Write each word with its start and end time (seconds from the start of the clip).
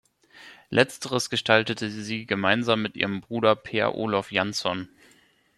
Letzteres 0.71 1.29
gestaltete 1.29 1.91
sie 1.91 2.25
gemeinsam 2.25 2.81
mit 2.81 2.95
ihrem 2.97 3.21
Bruder 3.21 3.55
Per 3.55 3.93
Olov 3.93 4.31
Jansson. 4.31 4.89